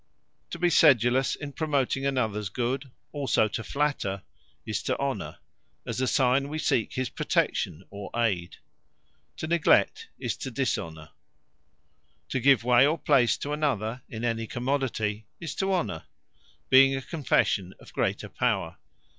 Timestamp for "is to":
4.65-4.97, 10.17-10.49, 15.39-15.71